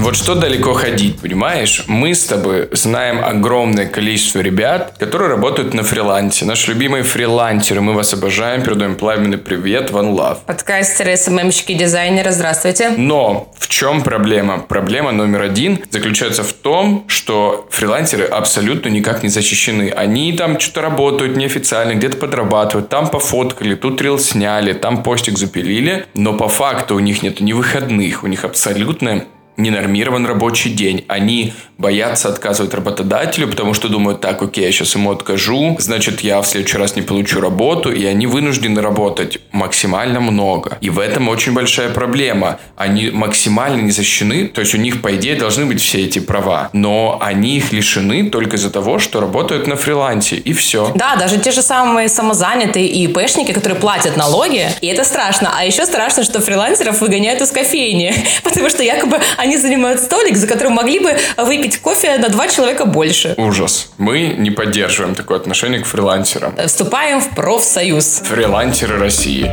Вот 0.00 0.16
что 0.16 0.36
далеко 0.36 0.74
ходить, 0.74 1.20
понимаешь? 1.20 1.84
Мы 1.88 2.14
с 2.14 2.24
тобой 2.24 2.68
знаем 2.72 3.24
огромное 3.24 3.86
количество 3.86 4.38
ребят, 4.40 4.94
которые 4.98 5.28
работают 5.28 5.74
на 5.74 5.82
фрилансе. 5.82 6.44
Наши 6.44 6.70
любимые 6.70 7.02
фрилансеры. 7.02 7.80
Мы 7.80 7.94
вас 7.94 8.14
обожаем. 8.14 8.62
Передаем 8.62 8.94
пламенный 8.94 9.38
привет. 9.38 9.90
One 9.90 10.16
Love. 10.16 10.38
Подкастеры, 10.46 11.16
СММщики, 11.16 11.74
дизайнеры. 11.74 12.30
Здравствуйте. 12.30 12.90
Но 12.96 13.52
в 13.58 13.66
чем 13.68 14.02
проблема? 14.02 14.60
Проблема 14.60 15.10
номер 15.10 15.42
один 15.42 15.80
заключается 15.90 16.44
в 16.44 16.52
том, 16.52 17.04
что 17.08 17.66
фрилансеры 17.70 18.24
абсолютно 18.24 18.88
никак 18.88 19.22
не 19.22 19.28
защищены. 19.28 19.90
Они 19.90 20.32
там 20.32 20.60
что-то 20.60 20.82
работают 20.82 21.36
неофициально, 21.36 21.94
где-то 21.94 22.18
подрабатывают, 22.18 22.88
там 22.88 23.08
пофоткали, 23.08 23.74
тут 23.74 24.00
рил 24.00 24.18
сняли, 24.18 24.72
там 24.72 25.02
постик 25.02 25.36
запилили, 25.36 26.06
но 26.14 26.34
по 26.34 26.48
факту 26.48 26.94
у 26.94 27.00
них 27.00 27.22
нет 27.22 27.40
ни 27.40 27.52
выходных, 27.52 28.22
у 28.22 28.26
них 28.28 28.44
абсолютно 28.44 29.24
ненормирован 29.58 30.24
рабочий 30.24 30.70
день. 30.70 31.04
Они 31.08 31.52
боятся 31.76 32.28
отказывать 32.28 32.74
работодателю, 32.74 33.48
потому 33.48 33.74
что 33.74 33.88
думают, 33.88 34.20
так, 34.20 34.42
окей, 34.42 34.64
я 34.64 34.72
сейчас 34.72 34.94
ему 34.94 35.12
откажу, 35.12 35.76
значит, 35.78 36.20
я 36.20 36.40
в 36.40 36.46
следующий 36.46 36.78
раз 36.78 36.96
не 36.96 37.02
получу 37.02 37.40
работу, 37.40 37.92
и 37.92 38.04
они 38.04 38.26
вынуждены 38.26 38.80
работать 38.80 39.38
максимально 39.52 40.20
много. 40.20 40.78
И 40.80 40.90
в 40.90 40.98
этом 40.98 41.28
очень 41.28 41.52
большая 41.52 41.90
проблема. 41.90 42.58
Они 42.76 43.10
максимально 43.10 43.82
не 43.82 43.90
защищены, 43.90 44.48
то 44.48 44.60
есть 44.60 44.74
у 44.74 44.78
них, 44.78 45.02
по 45.02 45.14
идее, 45.14 45.36
должны 45.36 45.66
быть 45.66 45.80
все 45.80 46.04
эти 46.04 46.18
права, 46.18 46.70
но 46.72 47.18
они 47.20 47.56
их 47.56 47.72
лишены 47.72 48.30
только 48.30 48.56
из-за 48.56 48.70
того, 48.70 48.98
что 48.98 49.20
работают 49.20 49.66
на 49.66 49.76
фрилансе, 49.76 50.36
и 50.36 50.52
все. 50.52 50.92
Да, 50.94 51.16
даже 51.16 51.38
те 51.38 51.52
же 51.52 51.62
самые 51.62 52.08
самозанятые 52.08 52.86
и 52.86 53.04
ИПшники, 53.04 53.52
которые 53.52 53.78
платят 53.78 54.16
налоги, 54.16 54.68
и 54.80 54.86
это 54.88 55.04
страшно. 55.04 55.52
А 55.56 55.64
еще 55.64 55.86
страшно, 55.86 56.24
что 56.24 56.40
фрилансеров 56.40 57.00
выгоняют 57.00 57.40
из 57.40 57.50
кофейни, 57.50 58.14
потому 58.42 58.68
что 58.68 58.82
якобы 58.82 59.20
они 59.36 59.47
они 59.48 59.56
занимают 59.56 60.00
столик, 60.00 60.36
за 60.36 60.46
которым 60.46 60.74
могли 60.74 61.00
бы 61.00 61.16
выпить 61.38 61.78
кофе 61.78 62.18
на 62.18 62.28
два 62.28 62.48
человека 62.48 62.84
больше. 62.84 63.34
Ужас. 63.38 63.90
Мы 63.96 64.34
не 64.38 64.50
поддерживаем 64.50 65.14
такое 65.14 65.38
отношение 65.38 65.80
к 65.80 65.86
фрилансерам. 65.86 66.54
Вступаем 66.66 67.20
в 67.20 67.30
профсоюз. 67.30 68.22
Фрилансеры 68.24 68.98
России. 68.98 69.50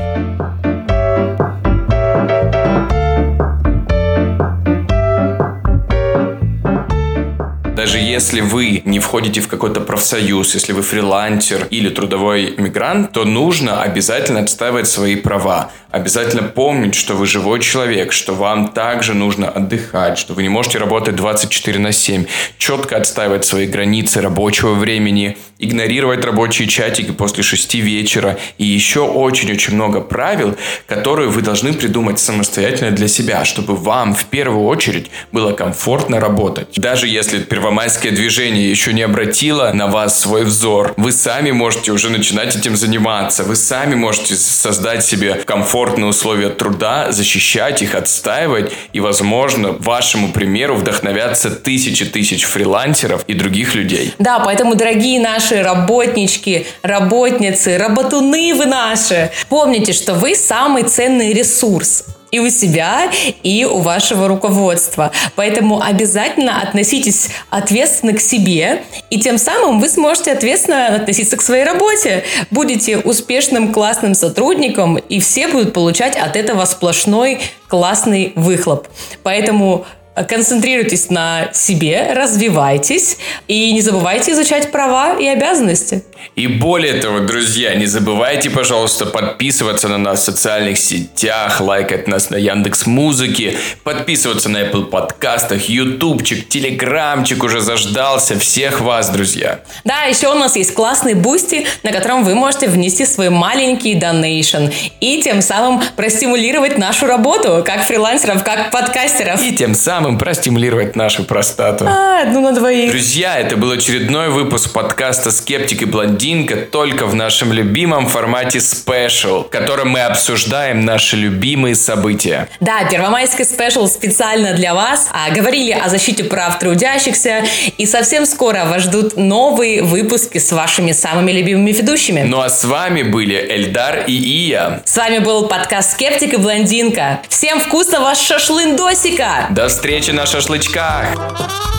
даже 7.85 7.99
если 7.99 8.41
вы 8.41 8.81
не 8.85 8.99
входите 8.99 9.41
в 9.41 9.47
какой-то 9.47 9.79
профсоюз, 9.79 10.55
если 10.55 10.73
вы 10.73 10.81
фрилансер 10.81 11.67
или 11.69 11.89
трудовой 11.89 12.55
мигрант, 12.57 13.11
то 13.11 13.25
нужно 13.25 13.83
обязательно 13.83 14.39
отстаивать 14.39 14.87
свои 14.87 15.15
права. 15.15 15.69
Обязательно 15.95 16.43
помнить, 16.43 16.93
что 16.93 17.13
вы 17.13 17.25
живой 17.25 17.61
человек, 17.61 18.11
что 18.11 18.33
вам 18.35 18.73
также 18.73 19.13
нужно 19.13 19.47
отдыхать, 19.47 20.17
что 20.17 20.33
вы 20.33 20.43
не 20.43 20.49
можете 20.49 20.77
работать 20.77 21.15
24 21.15 21.79
на 21.79 21.93
7. 21.93 22.25
Четко 22.57 22.97
отстаивать 22.97 23.45
свои 23.45 23.65
границы 23.65 24.19
рабочего 24.19 24.73
времени, 24.73 25.37
игнорировать 25.57 26.25
рабочие 26.25 26.67
чатики 26.67 27.11
после 27.11 27.43
6 27.43 27.75
вечера 27.75 28.37
и 28.57 28.65
еще 28.65 29.01
очень-очень 29.01 29.75
много 29.75 30.01
правил, 30.01 30.57
которые 30.85 31.29
вы 31.29 31.41
должны 31.41 31.71
придумать 31.71 32.19
самостоятельно 32.19 32.91
для 32.91 33.07
себя, 33.07 33.45
чтобы 33.45 33.77
вам 33.77 34.13
в 34.15 34.25
первую 34.25 34.65
очередь 34.65 35.09
было 35.31 35.53
комфортно 35.53 36.19
работать. 36.19 36.67
Даже 36.75 37.07
если 37.07 37.39
первомайское 37.39 38.11
движение 38.11 38.69
еще 38.69 38.91
не 38.91 39.03
обратило 39.03 39.71
на 39.73 39.87
вас 39.87 40.19
свой 40.19 40.43
взор, 40.43 40.93
вы 40.97 41.13
сами 41.13 41.51
можете 41.51 41.93
уже 41.93 42.09
начинать 42.09 42.53
этим 42.53 42.75
заниматься. 42.75 43.45
Вы 43.45 43.55
сами 43.55 43.95
можете 43.95 44.35
создать 44.35 45.05
себе 45.05 45.35
комфортные 45.85 46.07
условия 46.07 46.49
труда, 46.49 47.11
защищать 47.11 47.81
их, 47.81 47.93
отстаивать. 47.93 48.71
И, 48.93 48.99
возможно, 48.99 49.71
вашему 49.71 50.31
примеру 50.31 50.75
вдохновятся 50.75 51.51
тысячи 51.51 52.05
тысяч 52.05 52.43
фрилансеров 52.43 53.23
и 53.27 53.33
других 53.33 53.75
людей. 53.75 54.13
Да, 54.17 54.39
поэтому, 54.39 54.75
дорогие 54.75 55.19
наши 55.19 55.61
работнички, 55.61 56.65
работницы, 56.81 57.77
работуны 57.77 58.55
вы 58.55 58.65
наши, 58.65 59.31
помните, 59.47 59.93
что 59.93 60.15
вы 60.15 60.35
самый 60.35 60.83
ценный 60.83 61.33
ресурс 61.33 62.05
и 62.31 62.39
у 62.39 62.49
себя, 62.49 63.11
и 63.43 63.65
у 63.65 63.79
вашего 63.79 64.27
руководства. 64.27 65.11
Поэтому 65.35 65.81
обязательно 65.81 66.61
относитесь 66.61 67.29
ответственно 67.49 68.13
к 68.13 68.19
себе, 68.19 68.83
и 69.09 69.19
тем 69.19 69.37
самым 69.37 69.79
вы 69.79 69.89
сможете 69.89 70.31
ответственно 70.31 70.87
относиться 70.87 71.37
к 71.37 71.41
своей 71.41 71.63
работе. 71.63 72.23
Будете 72.51 72.97
успешным, 72.97 73.71
классным 73.71 74.13
сотрудником, 74.15 74.97
и 74.97 75.19
все 75.19 75.47
будут 75.47 75.73
получать 75.73 76.15
от 76.15 76.35
этого 76.35 76.65
сплошной 76.65 77.39
классный 77.67 78.33
выхлоп. 78.35 78.87
Поэтому 79.23 79.85
концентрируйтесь 80.23 81.09
на 81.09 81.49
себе, 81.53 82.13
развивайтесь 82.13 83.17
и 83.47 83.73
не 83.73 83.81
забывайте 83.81 84.31
изучать 84.31 84.71
права 84.71 85.19
и 85.19 85.27
обязанности. 85.27 86.03
И 86.35 86.47
более 86.47 86.95
того, 86.95 87.19
друзья, 87.19 87.75
не 87.75 87.85
забывайте, 87.85 88.49
пожалуйста, 88.49 89.05
подписываться 89.05 89.87
на 89.87 89.97
нас 89.97 90.21
в 90.21 90.23
социальных 90.23 90.77
сетях, 90.77 91.61
лайкать 91.61 92.07
нас 92.07 92.29
на 92.29 92.35
Яндекс 92.35 92.85
Музыке, 92.85 93.57
подписываться 93.83 94.49
на 94.49 94.63
Apple 94.63 94.85
подкастах, 94.85 95.69
ютубчик, 95.69 96.49
телеграмчик 96.49 97.43
уже 97.43 97.61
заждался. 97.61 98.37
Всех 98.37 98.81
вас, 98.81 99.09
друзья. 99.09 99.61
Да, 99.83 100.03
еще 100.03 100.29
у 100.29 100.33
нас 100.33 100.55
есть 100.55 100.73
классный 100.73 101.13
Boosty, 101.13 101.67
на 101.83 101.91
котором 101.91 102.23
вы 102.23 102.35
можете 102.35 102.67
внести 102.67 103.05
свой 103.05 103.29
маленький 103.29 103.95
donation 103.95 104.65
и 104.99 105.21
тем 105.21 105.41
самым 105.41 105.81
простимулировать 105.95 106.77
нашу 106.77 107.05
работу, 107.05 107.63
как 107.65 107.83
фрилансеров, 107.83 108.43
как 108.43 108.71
подкастеров. 108.71 109.41
И 109.41 109.55
тем 109.55 109.75
самым 109.75 110.17
простимулировать 110.17 110.95
нашу 110.95 111.23
простату. 111.23 111.85
А, 111.87 112.23
одну 112.23 112.41
на 112.41 112.51
двоих. 112.51 112.91
Друзья, 112.91 113.37
это 113.39 113.55
был 113.55 113.71
очередной 113.71 114.29
выпуск 114.29 114.73
подкаста 114.73 115.31
«Скептик 115.31 115.83
и 115.83 115.85
блондин» 115.85 116.14
блондинка 116.15 116.55
только 116.55 117.05
в 117.05 117.13
нашем 117.13 117.51
любимом 117.51 118.07
формате 118.07 118.61
special, 118.61 119.43
в 119.43 119.49
котором 119.49 119.89
мы 119.89 119.99
обсуждаем 120.01 120.85
наши 120.85 121.17
любимые 121.17 121.75
события. 121.75 122.47
Да, 122.61 122.85
первомайский 122.89 123.43
special 123.43 123.87
специально 123.87 124.53
для 124.53 124.73
вас. 124.73 125.09
А, 125.11 125.29
говорили 125.31 125.71
о 125.71 125.89
защите 125.89 126.23
прав 126.23 126.57
трудящихся. 126.57 127.43
И 127.77 127.85
совсем 127.85 128.25
скоро 128.25 128.65
вас 128.65 128.83
ждут 128.83 129.17
новые 129.17 129.83
выпуски 129.83 130.37
с 130.37 130.51
вашими 130.53 130.93
самыми 130.93 131.31
любимыми 131.31 131.71
ведущими. 131.71 132.21
Ну 132.21 132.39
а 132.39 132.49
с 132.49 132.63
вами 132.63 133.03
были 133.03 133.35
Эльдар 133.35 134.05
и 134.07 134.13
Ия. 134.13 134.81
С 134.85 134.95
вами 134.95 135.19
был 135.19 135.47
подкаст 135.47 135.93
«Скептик 135.93 136.33
и 136.33 136.37
блондинка». 136.37 137.21
Всем 137.27 137.59
вкусного 137.59 138.15
шашлындосика! 138.15 139.47
До 139.49 139.67
встречи 139.67 140.11
на 140.11 140.25
шашлычках! 140.25 141.74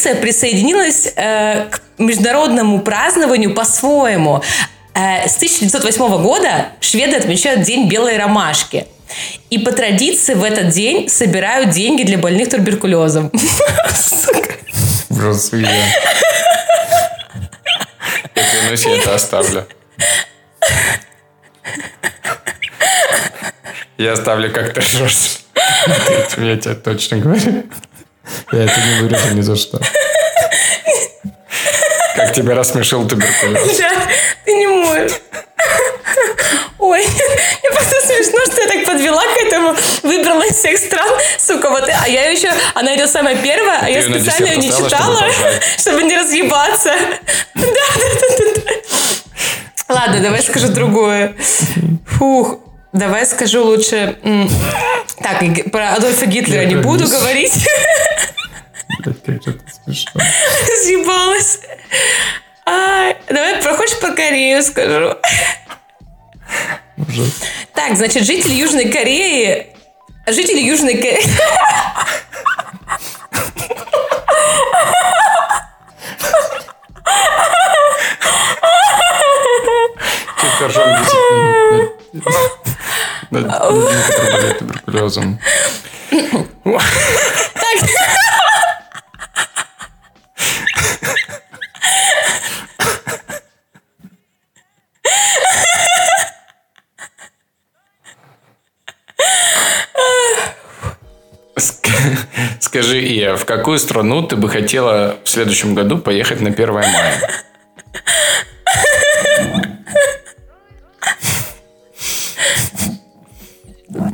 Швеция 0.00 0.14
присоединилась 0.14 1.12
э, 1.14 1.66
к 1.70 1.82
международному 1.98 2.80
празднованию 2.80 3.54
по-своему. 3.54 4.42
Э, 4.94 5.28
с 5.28 5.36
1908 5.36 6.22
года 6.22 6.68
шведы 6.80 7.16
отмечают 7.16 7.62
День 7.62 7.86
белой 7.86 8.16
ромашки. 8.16 8.86
И 9.50 9.58
по 9.58 9.72
традиции 9.72 10.32
в 10.32 10.42
этот 10.42 10.70
день 10.70 11.10
собирают 11.10 11.70
деньги 11.70 12.04
для 12.04 12.16
больных 12.16 12.48
туберкулезом. 12.48 13.30
Просто 15.10 15.58
я. 15.58 15.68
Я 18.34 18.42
клянусь, 18.50 18.86
я 18.86 18.96
это 18.96 19.14
оставлю. 19.14 19.66
Я 23.98 24.12
оставлю 24.12 24.50
как-то 24.50 24.80
жестко. 24.80 25.42
Я 26.38 26.56
тебе 26.56 26.74
точно 26.74 27.18
говорю. 27.18 27.64
Я 28.52 28.64
это 28.64 28.80
не 28.80 29.02
вырежу 29.02 29.34
ни 29.34 29.40
за 29.40 29.56
что. 29.56 29.80
Как 32.16 32.34
тебя 32.34 32.54
рассмешил 32.54 33.06
туберкулез. 33.06 33.78
Да, 33.78 33.90
ты 34.44 34.52
не 34.54 34.66
можешь. 34.66 35.12
Ой, 36.78 37.06
мне 37.06 37.70
просто 37.72 37.96
смешно, 38.06 38.40
что 38.46 38.62
я 38.62 38.68
так 38.68 38.84
подвела 38.86 39.22
к 39.22 39.36
этому, 39.46 39.76
выбрала 40.02 40.42
из 40.42 40.56
всех 40.56 40.78
стран, 40.78 41.08
сука, 41.38 41.68
вот, 41.68 41.88
а 41.88 42.08
я 42.08 42.30
еще, 42.30 42.50
она 42.74 42.96
идет 42.96 43.10
самая 43.10 43.36
первая, 43.36 43.80
а 43.82 43.90
я 43.90 44.02
специально 44.02 44.46
ее 44.46 44.56
не 44.56 44.70
читала, 44.70 45.26
чтобы 45.78 46.02
не 46.04 46.16
разъебаться. 46.16 46.92
Да, 47.54 47.64
да, 47.64 48.28
да, 48.38 48.44
да. 48.54 49.94
Ладно, 49.94 50.20
давай 50.20 50.42
скажу 50.42 50.68
другое. 50.68 51.34
Фух, 52.06 52.58
давай 52.92 53.26
скажу 53.26 53.64
лучше... 53.64 54.18
Так, 55.22 55.42
про 55.70 55.94
Адольфа 55.94 56.26
Гитлера 56.26 56.64
не 56.64 56.76
буду 56.76 57.06
говорить. 57.08 57.52
Съебалась. 60.82 61.60
Ай, 62.66 63.16
давай 63.28 63.56
про 63.62 63.74
хочешь 63.74 63.98
про 63.98 64.12
Корею 64.12 64.62
скажу. 64.62 65.16
Ужас. 66.96 67.42
Так, 67.74 67.96
значит, 67.96 68.24
жители 68.24 68.52
Южной 68.52 68.88
Кореи... 68.90 69.74
Жители 70.26 70.60
Южной 70.60 70.96
Кореи... 70.96 71.24
Ржем 80.62 81.02
10 81.02 81.14
минут. 82.12 82.30
Над 83.30 83.42
людьми, 83.44 84.02
которые 84.08 84.32
болеют 84.32 84.58
туберкулезом. 84.58 85.38
Ск- 101.56 101.90
Скажи, 102.60 103.00
Ия, 103.00 103.36
в 103.36 103.44
какую 103.44 103.78
страну 103.78 104.22
ты 104.22 104.36
бы 104.36 104.48
хотела 104.48 105.18
в 105.24 105.28
следующем 105.28 105.74
году 105.74 105.98
поехать 105.98 106.40
на 106.40 106.50
1 106.50 106.72
мая? 106.72 107.20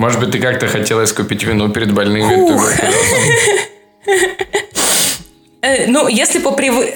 Может 0.07 0.21
быть, 0.21 0.31
ты 0.31 0.39
как-то 0.39 0.69
хотела 0.69 1.03
искупить 1.03 1.43
вину 1.43 1.69
перед 1.69 1.93
больными 1.93 2.47
туберкулезом? 2.47 3.19
Э, 5.63 5.87
ну, 5.89 6.07
если 6.07 6.39
по 6.39 6.53
привы... 6.53 6.95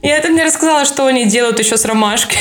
Я 0.00 0.16
это 0.16 0.30
мне 0.30 0.44
рассказала, 0.44 0.86
что 0.86 1.04
они 1.04 1.26
делают 1.26 1.58
еще 1.58 1.76
с 1.76 1.84
ромашкой. 1.84 2.38